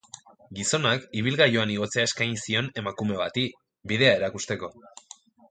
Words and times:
Gizonak 0.59 1.03
ibilgailuan 1.19 1.73
igotzea 1.73 2.05
eskaini 2.09 2.41
zion 2.45 2.71
emakumezkoetako 2.83 3.27
bati, 3.27 3.45
bidea 3.93 4.17
erakusteko. 4.19 4.73